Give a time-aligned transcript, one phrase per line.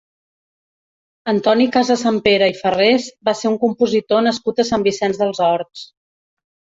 [1.33, 5.85] Antoni Casasampere i Ferrés va ser un compositor nascut a Sant Vicenç dels Horts.